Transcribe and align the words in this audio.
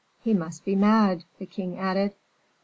"He 0.23 0.33
must 0.33 0.65
be 0.65 0.75
mad," 0.75 1.25
the 1.37 1.45
king 1.45 1.77
added. 1.77 2.15